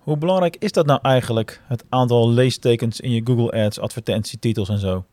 Hoe 0.00 0.16
belangrijk 0.16 0.56
is 0.58 0.72
dat 0.72 0.86
nou 0.86 0.98
eigenlijk, 1.02 1.60
het 1.66 1.84
aantal 1.88 2.30
leestekens 2.30 3.00
in 3.00 3.10
je 3.10 3.20
Google 3.24 3.64
Ads 3.64 3.78
advertentietitels 3.78 4.68
en 4.68 4.78
zo? 4.78 5.04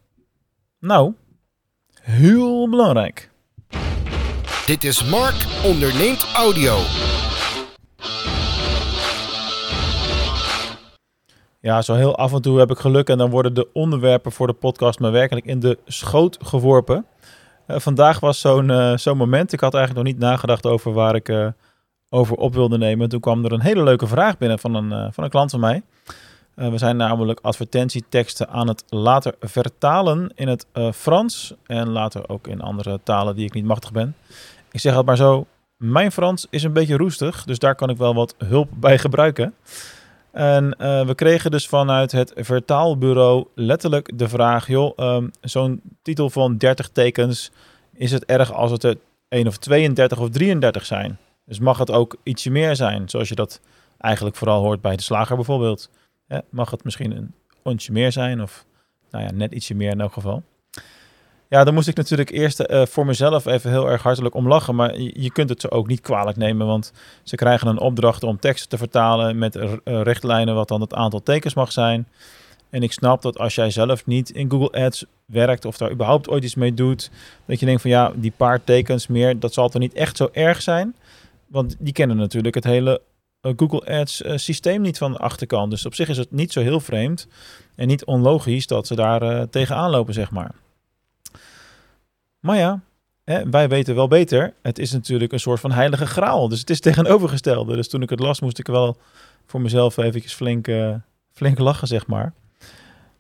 Nou, 0.80 1.14
heel 2.02 2.70
belangrijk. 2.70 3.32
Dit 4.66 4.84
is 4.84 5.10
Mark 5.10 5.46
onderneemt 5.66 6.24
audio. 6.36 6.78
Ja, 11.60 11.82
zo 11.82 11.94
heel 11.94 12.18
af 12.18 12.34
en 12.34 12.42
toe 12.42 12.60
heb 12.60 12.72
ik 12.72 12.78
geluk 12.78 13.10
en 13.10 13.18
dan 13.18 13.30
worden 13.30 13.54
de 13.54 13.68
onderwerpen 13.74 14.32
voor 14.32 14.48
de 14.48 14.54
podcast 14.54 15.00
me 15.00 15.10
werkelijk 15.10 15.46
in 15.46 15.60
de 15.60 15.78
schoot 15.86 16.38
geworpen. 16.42 17.06
Uh, 17.68 17.80
vandaag 17.80 18.20
was 18.20 18.40
zo'n 18.40 18.70
uh, 18.70 18.98
zo'n 18.98 19.18
moment. 19.18 19.54
Ik 19.54 19.60
had 19.60 19.74
eigenlijk 19.74 20.06
nog 20.06 20.14
niet 20.14 20.24
nagedacht 20.24 20.66
over 20.66 20.94
waar 20.94 21.16
ik 21.16 21.30
uh, 21.30 21.48
over 22.10 22.36
op 22.36 22.54
wilde 22.54 22.78
nemen. 22.78 23.10
Toen 23.10 23.20
kwam 23.20 23.46
er 23.46 23.52
een 23.52 23.62
hele 23.62 23.84
leuke 23.84 24.08
vraag 24.08 24.38
binnen 24.38 24.60
van 24.60 24.76
een, 24.76 25.14
van 25.14 25.24
een 25.24 25.30
klant 25.30 25.52
van 25.52 25.60
mij. 25.60 25.82
we 26.54 26.78
zijn 26.78 26.98
namelijk 26.98 27.40
advertentieteksten 27.42 28.50
aan 28.50 28.68
het 28.68 28.84
later 28.90 29.36
vertalen 29.40 30.32
in 30.36 30.48
het 30.48 30.66
Frans 30.94 31.54
en 31.66 31.90
later 31.90 32.30
ook 32.30 32.48
in 32.48 32.62
andere 32.62 33.00
talen 33.04 33.36
die 33.36 33.46
ik 33.46 33.54
niet 33.54 33.66
machtig 33.66 33.92
ben. 33.92 34.16
Ik 34.72 34.80
zeg 34.80 34.96
het 34.96 35.06
maar 35.06 35.18
zo, 35.18 35.46
mijn 35.78 36.12
Frans 36.12 36.48
is 36.50 36.64
een 36.64 36.74
beetje 36.74 36.98
roestig, 36.98 37.44
dus 37.44 37.60
daar 37.60 37.76
kan 37.76 37.90
ik 37.90 37.98
wel 37.98 38.14
wat 38.14 38.36
hulp 38.38 38.70
bij 38.74 38.98
gebruiken. 38.98 39.54
En 40.32 40.70
we 41.08 41.14
kregen 41.16 41.52
dus 41.52 41.68
vanuit 41.68 42.12
het 42.12 42.34
vertaalbureau 42.36 43.46
letterlijk 43.56 44.12
de 44.16 44.30
vraag: 44.30 44.68
joh, 44.68 44.98
um, 44.98 45.32
zo'n 45.42 45.82
titel 46.02 46.30
van 46.30 46.58
30 46.58 46.90
tekens, 46.90 47.52
is 47.94 48.12
het 48.12 48.26
erg 48.26 48.54
als 48.54 48.72
het 48.72 48.84
er 48.84 48.98
1 49.28 49.48
of 49.48 49.58
32 49.58 50.20
of 50.20 50.30
33 50.30 50.86
zijn? 50.86 51.18
Dus 51.48 51.60
mag 51.60 51.78
het 51.78 51.92
ook 51.92 52.16
ietsje 52.24 52.50
meer 52.50 52.76
zijn, 52.76 53.10
zoals 53.10 53.30
je 53.30 53.36
dat 53.36 53.62
eigenlijk 53.98 54.36
vooral 54.36 54.62
hoort 54.62 54.82
bij 54.82 54.96
de 54.96 55.02
slager 55.02 55.36
bijvoorbeeld? 55.36 55.90
Mag 56.50 56.72
het 56.72 56.84
misschien 56.84 57.18
een 57.18 57.34
ontje 57.62 57.92
meer 57.92 58.12
zijn 58.12 58.42
of 58.42 58.66
nou 59.12 59.24
ja, 59.24 59.32
net 59.32 59.52
ietsje 59.52 59.76
meer 59.76 59.92
in 59.92 60.02
elk 60.02 60.14
geval? 60.14 60.44
Ja, 61.50 61.64
dan 61.64 61.74
moest 61.74 61.88
ik 61.88 61.96
natuurlijk 61.96 62.30
eerst 62.30 62.64
uh, 62.68 62.86
voor 62.86 63.06
mezelf 63.06 63.46
even 63.46 63.70
heel 63.70 63.90
erg 63.90 64.04
hartelijk 64.04 64.36
om 64.36 64.48
lachen. 64.48 64.76
Maar 64.76 65.00
je, 65.00 65.32
kunt 65.32 65.50
het 65.50 65.62
ze 65.62 65.72
ook 65.72 65.88
niet 65.88 66.02
kwalijk 66.02 66.38
nemen. 66.38 66.68
Want 66.68 66.94
ze 67.24 67.36
krijgen 67.36 67.68
een 67.68 67.80
opdracht 67.80 68.24
om 68.24 68.40
teksten 68.40 68.70
te 68.70 68.78
vertalen 68.78 69.38
met 69.38 69.56
uh, 69.56 69.72
richtlijnen 69.84 70.56
wat 70.56 70.68
dan 70.68 70.82
het 70.82 70.94
aantal 70.94 71.24
tekens 71.24 71.54
mag 71.54 71.72
zijn. 71.72 72.08
En 72.70 72.84
ik 72.84 72.92
snap 72.92 73.22
dat 73.22 73.40
als 73.40 73.56
jij 73.56 73.70
zelf 73.70 74.06
niet 74.06 74.30
in 74.30 74.50
Google 74.52 74.86
Ads 74.86 75.06
werkt 75.26 75.66
of 75.66 75.78
daar 75.78 75.92
überhaupt 75.92 76.30
ooit 76.30 76.44
iets 76.44 76.56
mee 76.56 76.74
doet, 76.74 77.12
dat 77.46 77.60
je 77.60 77.66
denkt 77.66 77.82
van 77.82 77.92
ja, 77.92 78.12
die 78.16 78.34
paar 78.38 78.64
tekens 78.64 79.08
meer, 79.08 79.40
dat 79.40 79.54
zal 79.54 79.70
er 79.74 79.80
niet 79.80 79.94
echt 79.94 80.18
zo 80.18 80.30
erg 80.32 80.62
zijn. 80.62 80.96
Want 81.48 81.76
die 81.80 81.94
kennen 81.94 82.18
natuurlijk 82.18 82.56
het 82.56 82.64
hele 82.64 83.02
uh, 83.42 83.52
Google 83.56 84.00
Ads 84.00 84.24
systeem 84.36 84.82
niet 84.82 84.98
van 84.98 85.12
de 85.12 85.18
achterkant. 85.18 85.72
Dus 85.72 85.86
op 85.86 85.96
zich 85.96 86.10
is 86.10 86.18
het 86.18 86.32
niet 86.32 86.52
zo 86.52 86.62
heel 86.62 86.80
vreemd 86.80 87.28
en 87.76 87.88
niet 87.88 88.06
onlogisch 88.06 88.68
dat 88.68 88.88
ze 88.88 88.96
daar 88.96 89.50
tegenaan 89.50 89.90
lopen, 89.90 90.14
zeg 90.14 90.32
maar. 90.32 90.56
Maar 92.40 92.58
ja, 92.58 92.82
wij 93.50 93.70
weten 93.70 93.96
wel 93.96 94.08
beter. 94.08 94.54
Het 94.62 94.80
is 94.80 94.92
natuurlijk 94.92 95.32
een 95.32 95.40
soort 95.40 95.60
van 95.60 95.72
heilige 95.72 96.06
graal. 96.06 96.48
Dus 96.48 96.60
het 96.60 96.70
is 96.70 96.80
tegenovergestelde. 96.90 97.76
Dus 97.76 97.90
toen 97.90 98.02
ik 98.02 98.10
het 98.10 98.20
las, 98.20 98.40
moest 98.40 98.60
ik 98.60 98.68
wel 98.68 98.98
voor 99.46 99.62
mezelf 99.62 99.98
eventjes 99.98 100.34
flink, 100.34 100.68
uh, 100.68 100.96
flink 101.34 101.60
lachen, 101.60 101.88
zeg 101.88 102.08
maar. 102.08 102.34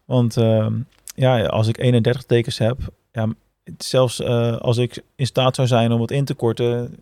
Want 0.05 0.37
uh, 0.37 0.67
ja, 1.15 1.45
als 1.45 1.67
ik 1.67 1.77
31 1.77 2.23
tekens 2.23 2.57
heb, 2.57 2.77
ja, 3.11 3.27
zelfs 3.77 4.19
uh, 4.19 4.57
als 4.57 4.77
ik 4.77 5.03
in 5.15 5.25
staat 5.25 5.55
zou 5.55 5.67
zijn 5.67 5.91
om 5.91 6.01
het 6.01 6.11
in 6.11 6.25
te 6.25 6.33
korten, 6.33 6.97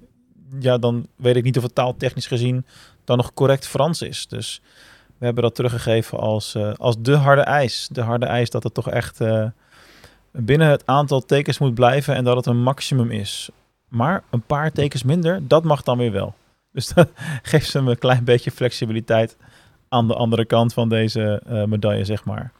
ja, 0.59 0.77
dan 0.77 1.07
weet 1.15 1.35
ik 1.35 1.43
niet 1.43 1.57
of 1.57 1.63
het 1.63 1.75
taaltechnisch 1.75 2.27
gezien 2.27 2.65
dan 3.03 3.17
nog 3.17 3.33
correct 3.33 3.67
Frans 3.67 4.01
is. 4.01 4.27
Dus 4.27 4.61
we 5.17 5.25
hebben 5.25 5.43
dat 5.43 5.55
teruggegeven 5.55 6.19
als, 6.19 6.55
uh, 6.55 6.73
als 6.73 6.95
de 6.99 7.15
harde 7.15 7.41
ijs. 7.41 7.87
De 7.91 8.01
harde 8.01 8.25
ijs 8.25 8.49
dat 8.49 8.63
het 8.63 8.73
toch 8.73 8.89
echt 8.89 9.19
binnen 10.31 10.67
het 10.67 10.85
aantal 10.85 11.21
tekens 11.21 11.57
moet 11.57 11.73
blijven 11.73 12.15
en 12.15 12.23
dat 12.23 12.35
het 12.35 12.45
een 12.45 12.61
maximum 12.61 13.11
is. 13.11 13.49
Maar 13.87 14.23
een 14.29 14.41
paar 14.41 14.71
tekens 14.71 15.03
minder, 15.03 15.47
dat 15.47 15.63
mag 15.63 15.83
dan 15.83 15.97
weer 15.97 16.11
wel. 16.11 16.35
Dus 16.75 16.87
dat 16.87 17.09
geeft 17.41 17.69
ze 17.69 17.79
een 17.79 17.97
klein 17.97 18.23
beetje 18.23 18.51
flexibiliteit 18.51 19.37
aan 19.89 20.07
de 20.07 20.15
andere 20.15 20.45
kant 20.45 20.73
van 20.73 20.89
deze 20.89 21.41
uh, 21.49 21.63
medaille, 21.63 22.05
zeg 22.05 22.25
maar. 22.25 22.51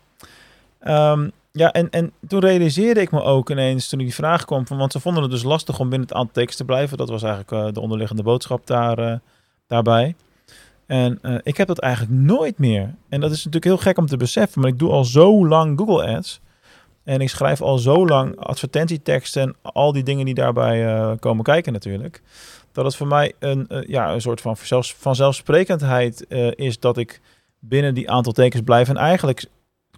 Um, 0.88 1.32
ja, 1.56 1.72
en, 1.72 1.90
en 1.90 2.12
toen 2.28 2.40
realiseerde 2.40 3.02
ik 3.02 3.12
me 3.12 3.22
ook 3.22 3.50
ineens, 3.50 3.90
toen 3.90 4.00
die 4.00 4.14
vraag 4.14 4.46
kwam, 4.46 4.68
van, 4.68 4.78
want 4.78 4.92
ze 4.92 5.00
vonden 5.00 5.22
het 5.22 5.32
dus 5.32 5.44
lastig 5.44 5.80
om 5.80 5.90
binnen 5.90 6.08
het 6.08 6.18
aantal 6.18 6.34
tekens 6.34 6.56
te 6.56 6.66
blijven. 6.66 6.98
Dat 6.98 7.10
was 7.10 7.24
eigenlijk 7.24 7.52
uh, 7.52 7.74
de 7.74 7.80
onderliggende 7.80 8.24
boodschap 8.24 8.68
daar, 8.68 9.00
uh, 9.00 9.16
daarbij. 9.68 10.16
En 10.86 11.20
ik 11.44 11.58
heb 11.58 11.68
dat 11.68 11.80
eigenlijk 11.80 12.14
nooit 12.14 12.58
meer. 12.58 12.96
En 13.10 13.20
dat 13.20 13.32
is 13.32 13.38
natuurlijk 13.38 13.66
heel 13.66 13.78
gek 13.78 13.98
om 13.98 14.06
te 14.06 14.18
beseffen, 14.18 14.62
maar 14.62 14.70
ik 14.70 14.80
doe 14.80 14.92
al 14.92 15.06
zo 15.06 15.48
lang 15.48 15.78
Google 15.78 16.16
Ads. 16.16 16.42
En 17.04 17.22
ik 17.22 17.30
schrijf 17.30 17.62
al 17.62 17.78
zo 17.78 18.08
lang 18.08 18.38
advertentieteksten 18.40 19.42
en 19.42 19.56
al 19.62 19.92
die 19.92 20.04
dingen 20.04 20.26
die 20.26 20.34
daarbij 20.34 21.18
komen 21.20 21.44
kijken 21.44 21.74
natuurlijk. 21.74 22.22
Dat 22.72 22.86
het 22.86 22.96
voor 22.96 23.08
mij 23.08 23.34
een, 23.40 23.68
ja, 23.88 24.14
een 24.14 24.22
soort 24.22 24.42
van 24.42 24.58
vanzelfsprekendheid 24.98 26.26
uh, 26.30 26.52
is 26.56 26.80
dat 26.80 26.98
ik 26.98 27.22
binnen 27.60 27.94
die 27.94 28.10
aantal 28.10 28.34
tekens 28.34 28.64
blijf. 28.64 28.90
En 28.90 28.98
eigenlijk 28.98 29.46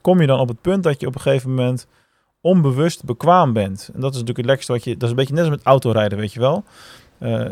kom 0.07 0.21
je 0.21 0.27
dan 0.27 0.39
op 0.39 0.47
het 0.47 0.61
punt 0.61 0.83
dat 0.83 0.99
je 0.99 1.07
op 1.07 1.15
een 1.15 1.21
gegeven 1.21 1.49
moment 1.49 1.87
onbewust 2.41 3.03
bekwaam 3.03 3.53
bent. 3.53 3.89
En 3.93 4.01
dat 4.01 4.13
is 4.13 4.19
natuurlijk 4.19 4.37
het 4.37 4.45
lekkerste 4.45 4.71
wat 4.71 4.83
je... 4.83 4.93
Dat 4.93 5.03
is 5.03 5.09
een 5.09 5.15
beetje 5.15 5.33
net 5.33 5.43
als 5.43 5.55
met 5.55 5.63
autorijden, 5.63 6.17
weet 6.17 6.33
je 6.33 6.39
wel. 6.39 6.63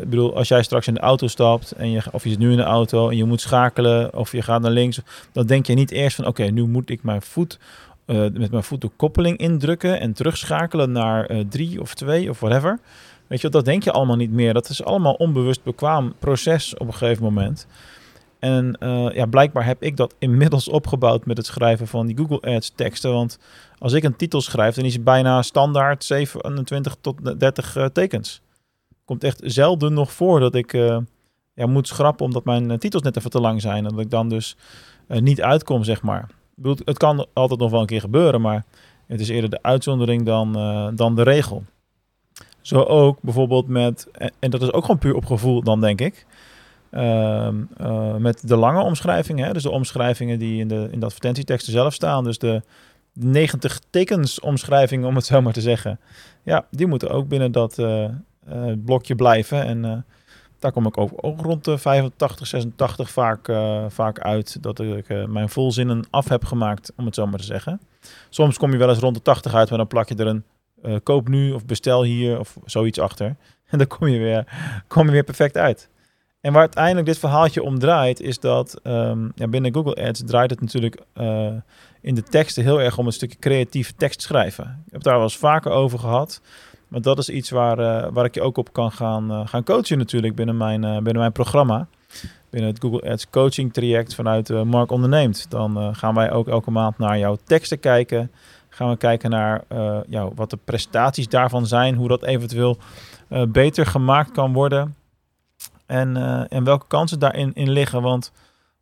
ik 0.01 0.09
bedoel, 0.09 0.35
als 0.35 0.47
jij 0.47 0.63
straks 0.63 0.87
in 0.87 0.93
de 0.93 0.99
auto 0.99 1.27
stapt 1.27 1.71
en 1.71 1.91
je, 1.91 2.01
of 2.11 2.23
je 2.23 2.29
zit 2.29 2.39
nu 2.39 2.51
in 2.51 2.57
de 2.57 2.63
auto 2.63 3.09
en 3.09 3.17
je 3.17 3.23
moet 3.23 3.41
schakelen 3.41 4.15
of 4.15 4.31
je 4.31 4.41
gaat 4.41 4.61
naar 4.61 4.71
links, 4.71 4.99
dan 5.31 5.45
denk 5.45 5.65
je 5.65 5.73
niet 5.73 5.91
eerst 5.91 6.15
van 6.15 6.25
oké, 6.25 6.43
nu 6.43 6.67
moet 6.67 6.89
ik 6.89 7.03
mijn 7.03 7.21
voet 7.21 7.59
uh, 8.05 8.17
met 8.17 8.51
mijn 8.51 8.63
voet 8.63 8.81
de 8.81 8.91
koppeling 8.95 9.37
indrukken 9.37 9.99
en 9.99 10.13
terugschakelen 10.13 10.91
naar 10.91 11.31
uh, 11.31 11.39
drie 11.49 11.81
of 11.81 11.93
twee 11.93 12.29
of 12.29 12.39
whatever. 12.39 12.79
Weet 13.27 13.41
je, 13.41 13.49
dat 13.49 13.65
denk 13.65 13.83
je 13.83 13.91
allemaal 13.91 14.15
niet 14.15 14.31
meer. 14.31 14.53
Dat 14.53 14.69
is 14.69 14.83
allemaal 14.83 15.13
onbewust 15.13 15.63
bekwaam 15.63 16.13
proces 16.19 16.77
op 16.77 16.87
een 16.87 16.93
gegeven 16.93 17.23
moment. 17.23 17.67
En 18.45 18.77
uh, 18.79 19.09
ja, 19.13 19.25
blijkbaar 19.25 19.65
heb 19.65 19.83
ik 19.83 19.97
dat 19.97 20.15
inmiddels 20.19 20.69
opgebouwd 20.69 21.25
met 21.25 21.37
het 21.37 21.45
schrijven 21.45 21.87
van 21.87 22.05
die 22.05 22.17
Google 22.17 22.55
Ads 22.55 22.71
teksten. 22.75 23.13
Want 23.13 23.39
als 23.77 23.93
ik 23.93 24.03
een 24.03 24.15
titel 24.15 24.41
schrijf, 24.41 24.75
dan 24.75 24.85
is 24.85 24.93
het 24.93 25.03
bijna 25.03 25.41
standaard 25.41 26.03
27 26.03 26.95
tot 27.01 27.39
30 27.39 27.75
uh, 27.75 27.85
tekens. 27.85 28.41
Komt 29.05 29.23
echt 29.23 29.41
zelden 29.43 29.93
nog 29.93 30.11
voor 30.11 30.39
dat 30.39 30.55
ik 30.55 30.73
uh, 30.73 30.97
ja, 31.53 31.65
moet 31.65 31.87
schrappen 31.87 32.25
omdat 32.25 32.45
mijn 32.45 32.79
titels 32.79 33.03
net 33.03 33.17
even 33.17 33.29
te 33.29 33.41
lang 33.41 33.61
zijn. 33.61 33.85
En 33.85 33.91
dat 33.91 33.99
ik 33.99 34.09
dan 34.09 34.29
dus 34.29 34.57
niet 35.07 35.41
uitkom, 35.41 35.83
zeg 35.83 36.01
maar 36.01 36.29
het 36.85 36.97
kan 36.97 37.27
altijd 37.33 37.59
nog 37.59 37.71
wel 37.71 37.79
een 37.79 37.85
keer 37.85 37.99
gebeuren, 37.99 38.41
maar 38.41 38.65
het 39.07 39.19
is 39.19 39.29
eerder 39.29 39.49
de 39.49 39.61
uitzondering 39.61 40.25
dan, 40.25 40.53
dan 40.95 41.15
de 41.15 41.23
regel. 41.23 41.63
Zo 42.61 42.81
ook 42.81 43.17
bijvoorbeeld 43.21 43.67
met, 43.67 44.07
en 44.39 44.49
dat 44.49 44.61
is 44.61 44.73
ook 44.73 44.81
gewoon 44.81 44.99
puur 44.99 45.15
op 45.15 45.25
gevoel 45.25 45.63
dan 45.63 45.81
denk 45.81 46.01
ik, 46.01 46.25
uh, 46.95 48.15
met 48.15 48.47
de 48.47 48.55
lange 48.55 48.81
omschrijvingen. 48.81 49.45
Hè? 49.45 49.53
Dus 49.53 49.63
de 49.63 49.69
omschrijvingen 49.69 50.39
die 50.39 50.59
in 50.59 50.67
de, 50.67 50.87
in 50.91 50.99
de 50.99 51.05
advertentieteksten 51.05 51.73
zelf 51.73 51.93
staan. 51.93 52.23
Dus 52.23 52.37
de 52.37 52.61
90 53.13 53.79
tekens 53.89 54.39
omschrijvingen, 54.39 55.07
om 55.07 55.15
het 55.15 55.25
zo 55.25 55.41
maar 55.41 55.53
te 55.53 55.61
zeggen. 55.61 55.99
Ja, 56.43 56.65
die 56.69 56.87
moeten 56.87 57.09
ook 57.09 57.27
binnen 57.27 57.51
dat 57.51 57.77
uh, 57.77 58.09
blokje 58.85 59.15
blijven. 59.15 59.63
En 59.63 60.05
daar 60.59 60.71
kom 60.71 60.85
ik 60.85 60.97
ook, 60.97 61.11
ook 61.15 61.41
rond 61.41 61.63
de 61.63 61.77
85, 61.77 62.47
86 62.47 63.09
vaak, 63.09 63.51
vaak 63.87 64.19
uit. 64.19 64.63
Dat 64.63 64.79
ik 64.79 65.27
mijn 65.27 65.49
volzinnen 65.49 66.05
af 66.09 66.29
heb 66.29 66.45
gemaakt, 66.45 66.93
om 66.97 67.05
het 67.05 67.15
zo 67.15 67.27
maar 67.27 67.39
te 67.39 67.45
zeggen. 67.45 67.79
Soms 68.29 68.57
kom 68.57 68.71
je 68.71 68.77
wel 68.77 68.89
eens 68.89 68.99
rond 68.99 69.15
de 69.15 69.21
80 69.21 69.53
uit, 69.53 69.69
maar 69.69 69.77
dan 69.77 69.87
plak 69.87 70.09
je 70.09 70.15
er 70.15 70.27
een 70.81 71.03
koop 71.03 71.27
nu 71.27 71.51
of 71.51 71.65
bestel 71.65 72.03
hier 72.03 72.39
of 72.39 72.57
zoiets 72.65 72.99
achter. 72.99 73.35
En 73.65 73.77
dan 73.77 73.87
kom 73.87 74.07
je 74.07 74.19
weer, 74.19 74.45
kom 74.87 75.05
je 75.05 75.11
weer 75.11 75.23
perfect 75.23 75.57
uit. 75.57 75.89
En 76.45 76.51
waar 76.51 76.61
uiteindelijk 76.61 77.05
dit 77.05 77.17
verhaaltje 77.17 77.63
om 77.63 77.79
draait, 77.79 78.19
is 78.19 78.39
dat 78.39 78.79
um, 78.83 79.31
ja, 79.35 79.47
binnen 79.47 79.73
Google 79.73 80.07
Ads 80.07 80.23
draait 80.25 80.49
het 80.49 80.61
natuurlijk 80.61 81.01
in 82.01 82.15
de 82.15 82.23
teksten 82.23 82.63
heel 82.63 82.81
erg 82.81 82.97
om 82.97 83.05
een 83.05 83.11
stukje 83.11 83.39
creatief 83.39 83.93
tekst 83.97 84.21
schrijven. 84.21 84.63
Ik 84.63 84.83
heb 84.85 84.93
het 84.93 85.03
daar 85.03 85.13
wel 85.13 85.23
eens 85.23 85.37
vaker 85.37 85.71
over 85.71 85.99
gehad. 85.99 86.41
Maar 86.87 87.01
dat 87.01 87.17
is 87.17 87.29
iets 87.29 87.49
waar, 87.49 87.79
uh, 87.79 88.07
waar 88.11 88.25
ik 88.25 88.33
je 88.33 88.41
ook 88.41 88.57
op 88.57 88.73
kan 88.73 88.91
gaan, 88.91 89.31
uh, 89.31 89.47
gaan 89.47 89.63
coachen 89.63 89.97
natuurlijk 89.97 90.35
binnen 90.35 90.57
mijn, 90.57 90.81
binnen 90.81 91.17
mijn 91.17 91.31
programma. 91.31 91.87
Binnen 92.49 92.69
het 92.69 92.81
Google 92.81 93.11
Ads 93.11 93.29
coaching 93.29 93.73
traject 93.73 94.15
vanuit 94.15 94.49
Mark 94.49 94.91
Onderneemt. 94.91 95.45
Dan 95.49 95.95
gaan 95.95 96.15
wij 96.15 96.31
ook 96.31 96.47
elke 96.47 96.71
maand 96.71 96.97
naar 96.97 97.17
jouw 97.17 97.37
teksten 97.43 97.79
kijken. 97.79 98.31
Gaan 98.69 98.89
we 98.89 98.97
kijken 98.97 99.29
naar 99.29 99.63
jou, 100.07 100.31
wat 100.35 100.49
de 100.49 100.59
prestaties 100.63 101.27
daarvan 101.27 101.65
zijn. 101.65 101.95
Hoe 101.95 102.07
dat 102.07 102.23
eventueel 102.23 102.77
beter 103.47 103.85
gemaakt 103.85 104.31
kan 104.31 104.53
worden. 104.53 104.95
En, 105.85 106.17
en 106.49 106.63
welke 106.63 106.87
kansen 106.87 107.19
daarin 107.19 107.53
in 107.53 107.69
liggen. 107.69 108.01
Want 108.01 108.31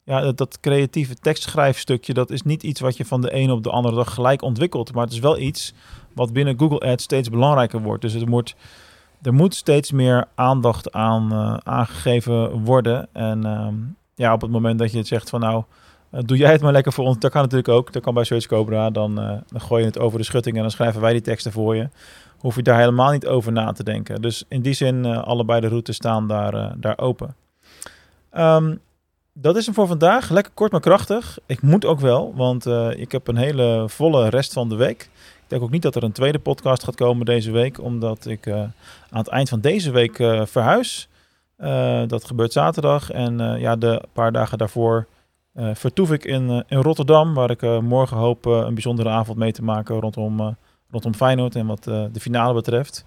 ja, 0.04 0.32
dat, 0.32 0.60
creatieve 0.60 1.16
tekstschrijfstukje, 1.16 2.14
dat 2.14 2.32
is 2.32 2.42
niet 2.42 2.64
iets 2.64 2.80
wat 2.80 2.98
je 2.98 3.06
van 3.06 3.22
de 3.22 3.32
ene 3.32 3.54
op 3.54 3.64
de 3.64 3.70
andere 3.70 3.96
dag 3.96 4.14
gelijk 4.14 4.42
ontwikkelt. 4.42 4.94
Maar 4.94 5.04
het 5.04 5.14
is 5.14 5.20
wel 5.20 5.38
iets 5.38 5.74
wat 6.14 6.34
binnen 6.34 6.60
Google 6.60 6.80
Ads 6.80 7.04
steeds 7.04 7.30
belangrijker 7.30 7.82
wordt. 7.82 8.02
Dus 8.02 8.14
het 8.14 8.30
wordt, 8.30 8.56
er 9.22 9.34
moet 9.34 9.56
steeds 9.56 9.92
meer 9.92 10.28
aandacht 10.36 10.92
aan 10.92 11.34
uh, 11.34 11.58
aangegeven 11.64 12.64
worden. 12.64 13.08
En, 13.14 13.46
um, 13.46 13.96
ja, 14.16 14.34
op 14.34 14.42
het 14.42 14.52
moment 14.52 14.80
dat 14.80 14.92
je 14.92 14.98
het 14.98 15.08
zegt 15.08 15.30
van 15.30 15.40
nou, 15.40 15.58
eh, 15.58 15.64
doe 16.20 16.38
jij 16.38 16.52
het 16.52 16.62
maar 16.62 16.72
lekker 16.72 16.94
voor 16.94 17.06
ons. 17.06 17.20
Dat 17.20 17.32
kan 17.32 17.42
natuurlijk 17.42 17.70
ook. 17.70 17.94
Dat 17.94 18.04
kan 18.04 18.14
bij 18.14 18.24
Search 18.24 18.46
Cobra. 18.46 18.90
Dan, 18.90 19.20
uh, 19.20 19.32
dan 19.48 19.62
gooi 19.62 19.82
je 19.82 19.88
het 19.88 20.00
over 20.00 20.18
de 20.18 20.26
schutting 20.26 20.56
en 20.56 20.62
dan 20.62 20.72
schrijven 20.72 21.02
wij 21.02 21.12
die 21.12 21.22
teksten 21.22 21.52
voor 21.52 21.76
je. 21.76 21.90
Hoef 22.38 22.56
je 22.56 22.62
daar 22.62 22.80
helemaal 22.80 23.12
niet 23.12 23.28
over 23.28 23.52
na 23.52 23.72
te 23.72 23.84
denken. 23.84 24.22
Dus 24.22 24.44
in 24.48 24.62
die 24.62 24.74
zin, 24.74 25.06
uh, 25.06 25.24
allebei 25.24 25.62
de 25.62 25.68
routes 25.68 25.96
staan 25.96 26.28
daar, 26.28 26.80
daar 26.80 26.98
open. 26.98 27.36
Um, 28.38 28.80
dat 29.34 29.56
is 29.56 29.66
hem 29.66 29.76
voor 29.76 29.88
vandaag. 29.88 30.30
Lekker 30.30 30.54
kort 30.54 30.72
maar 30.72 30.82
krachtig. 30.82 31.40
Ik 31.46 31.62
moet 31.62 31.86
ook 31.86 32.00
wel, 32.00 32.34
want 32.36 32.66
ik 32.96 33.12
heb 33.12 33.28
een 33.28 33.38
hele 33.38 33.84
volle 33.88 34.30
rest 34.30 34.54
van 34.54 34.70
de 34.70 34.76
week. 34.76 35.02
Ik 35.44 35.50
denk 35.50 35.62
ook 35.62 35.70
niet 35.70 35.82
dat 35.82 35.96
er 35.96 36.04
een 36.04 36.12
tweede 36.12 36.40
podcast 36.40 36.84
gaat 36.84 36.96
komen 36.96 37.26
deze 37.26 37.52
week, 37.52 37.82
omdat 37.82 38.26
ik 38.26 38.48
aan 38.48 38.74
het 39.10 39.28
eind 39.28 39.50
van 39.50 39.60
deze 39.60 39.92
week 39.92 40.16
verhuis. 40.44 41.08
dat 42.08 42.26
gebeurt 42.26 42.54
zaterdag 42.54 43.12
en 43.12 43.60
ja, 43.60 43.76
de 43.76 44.02
paar 44.14 44.32
dagen 44.32 44.58
daarvoor 44.58 44.98
uh, 44.98 45.13
vertoef 45.56 46.12
ik 46.12 46.26
in, 46.26 46.50
uh, 46.50 46.60
in 46.68 46.78
Rotterdam, 46.78 47.34
waar 47.34 47.50
ik 47.50 47.62
uh, 47.62 47.80
morgen 47.80 48.18
hoop 48.18 48.46
een 48.46 48.74
bijzondere 48.74 49.10
avond 49.10 49.38
mee 49.38 49.52
te 49.52 49.64
maken 49.64 50.00
rondom, 50.00 50.56
rondom 50.92 51.14
Feyenoord 51.14 51.56
en 51.56 51.66
wat 51.66 51.84
de 51.84 52.20
finale 52.20 52.54
betreft. 52.54 53.06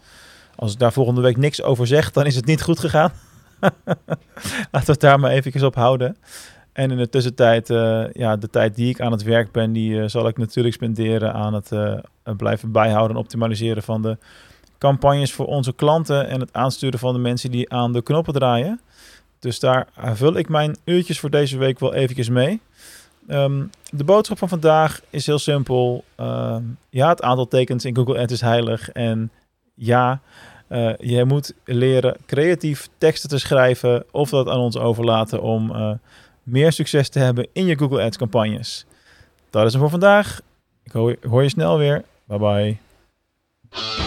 Als 0.57 0.73
ik 0.73 0.79
daar 0.79 0.93
volgende 0.93 1.21
week 1.21 1.37
niks 1.37 1.63
over 1.63 1.87
zeg, 1.87 2.11
dan 2.11 2.27
is 2.27 2.37
het 2.37 2.47
niet 2.47 2.63
goed 2.63 2.79
gegaan. 2.79 3.13
Laten 4.71 4.87
we 4.87 4.93
het 4.93 5.01
daar 5.01 5.21
maar 5.21 5.31
even 5.31 5.67
op 5.67 5.75
houden. 5.75 6.17
En 6.73 6.91
in 6.91 6.97
de 6.97 7.09
tussentijd, 7.09 7.69
ja, 8.13 8.37
de 8.37 8.49
tijd 8.51 8.75
die 8.75 8.89
ik 8.89 9.01
aan 9.01 9.13
het 9.13 9.23
werk 9.23 9.53
ben, 9.53 9.73
die 9.73 10.09
zal 10.09 10.29
ik 10.29 10.39
natuurlijk 10.39 10.75
spenderen 10.75 11.33
aan 11.33 11.55
het 11.55 11.71
blijven 12.37 12.73
bijhouden 12.73 13.17
en 13.17 13.23
optimaliseren 13.23 13.83
van 13.83 14.03
de 14.03 14.19
campagnes 14.79 15.33
voor 15.33 15.47
onze 15.47 15.73
klanten 15.73 16.29
en 16.29 16.41
het 16.41 16.53
aansturen 16.53 16.99
van 16.99 17.13
de 17.13 17.21
mensen 17.21 17.51
die 17.51 17.73
aan 17.73 17.93
de 17.93 18.03
knoppen 18.03 18.35
draaien. 18.35 18.81
Dus 19.39 19.59
daar 19.61 19.89
vul 19.95 20.37
ik 20.37 20.49
mijn 20.49 20.77
uurtjes 20.85 21.21
voor 21.21 21.31
deze 21.31 21.59
week 21.59 21.79
wel 21.79 21.95
eventjes 21.95 22.29
mee. 22.29 22.61
Ehm, 23.29 23.65
de 23.91 24.05
boodschap 24.05 24.39
van 24.39 24.49
vandaag 24.49 25.01
is 25.11 25.27
heel 25.27 25.39
simpel. 25.39 26.05
Uh, 26.21 26.57
ja, 26.91 27.09
het 27.09 27.23
aantal 27.23 27.49
tekens 27.49 27.85
in 27.85 27.97
Google 27.97 28.19
Ads 28.19 28.33
is 28.33 28.41
heilig. 28.41 28.91
En 28.91 29.31
ja, 29.75 30.21
uh, 30.69 30.97
je 30.97 31.25
moet 31.25 31.55
leren 31.65 32.17
creatief 32.27 32.89
teksten 32.99 33.29
te 33.29 33.39
schrijven 33.39 34.05
of 34.11 34.31
dat 34.31 34.49
aan 34.49 34.59
ons 34.59 34.77
overlaten 34.77 35.43
om 35.43 35.71
uh, 35.71 35.91
meer 36.43 36.73
succes 36.73 37.09
te 37.09 37.19
hebben 37.19 37.47
in 37.53 37.67
je 37.67 37.79
Google 37.79 38.03
Ads 38.03 38.17
campagnes. 38.17 38.87
Dat 39.51 39.67
is 39.67 39.73
hem 39.73 39.81
voor 39.81 39.91
vandaag. 39.91 40.41
Ik 40.83 40.93
hoor 41.23 41.43
je 41.43 41.49
snel 41.49 41.79
weer. 41.79 42.05
Bye 42.25 42.39
bye. 42.39 44.06